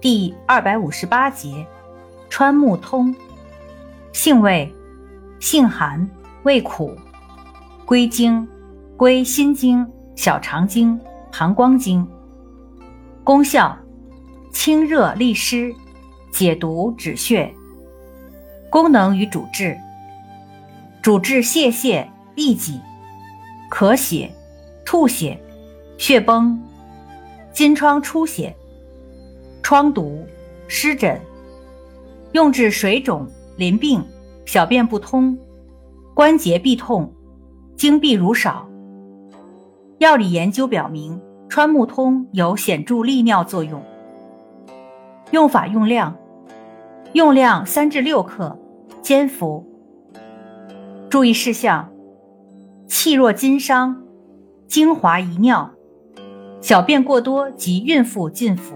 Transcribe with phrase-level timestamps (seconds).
[0.00, 1.66] 第二百五十八节，
[2.30, 3.14] 川木通，
[4.14, 4.72] 性味，
[5.38, 6.08] 性寒，
[6.42, 6.96] 味苦，
[7.84, 8.48] 归经，
[8.96, 9.86] 归心经、
[10.16, 10.98] 小肠经、
[11.30, 12.08] 膀胱经。
[13.22, 13.76] 功效，
[14.50, 15.70] 清热利湿，
[16.32, 17.52] 解毒止血。
[18.70, 19.76] 功能与主治，
[21.02, 22.80] 主治泄泻、痢疾、
[23.70, 24.34] 咳血、
[24.86, 25.38] 吐血、
[25.98, 26.58] 血崩、
[27.52, 28.56] 金疮出血。
[29.70, 30.26] 疮毒、
[30.66, 31.20] 湿疹，
[32.32, 33.24] 用治水肿、
[33.56, 34.04] 淋病、
[34.44, 35.38] 小便不通、
[36.12, 37.08] 关节痹痛、
[37.76, 38.68] 经闭如少。
[39.98, 43.80] 药理研究表明，川木通有显著利尿作用。
[45.30, 46.16] 用法用量：
[47.12, 48.58] 用量三至六克，
[49.00, 49.64] 煎服。
[51.08, 51.88] 注意事项：
[52.88, 54.02] 气若金伤、
[54.66, 55.70] 精华遗尿、
[56.60, 58.74] 小便过多及孕妇禁服。